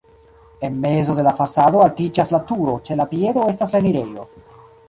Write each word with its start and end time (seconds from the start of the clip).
En 0.67 0.79
mezo 0.85 1.13
de 1.19 1.25
la 1.27 1.33
fasado 1.41 1.83
altiĝas 1.87 2.33
la 2.37 2.41
turo, 2.53 2.73
ĉe 2.89 3.01
la 3.03 3.09
piedo 3.15 3.47
estas 3.55 3.77
la 3.77 3.83
enirejo. 3.85 4.31